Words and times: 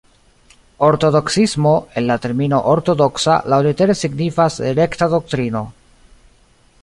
Ortodoksismo, 0.85 1.73
el 2.01 2.07
la 2.11 2.17
termino 2.23 2.61
"ortodoksa" 2.71 3.35
laŭlitere 3.55 3.97
signifas 4.01 4.59
"rekta 4.81 5.11
doktrino". 5.17 5.63